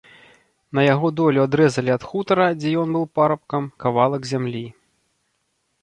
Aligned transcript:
На 0.79 0.85
яго 0.93 1.07
долю 1.19 1.43
адрэзалі 1.47 1.93
ад 1.97 2.03
хутара, 2.13 2.47
дзе 2.63 2.73
ён 2.85 2.89
быў 2.99 3.05
парабкам, 3.21 3.71
кавалак 3.85 4.23
зямлі. 4.35 4.65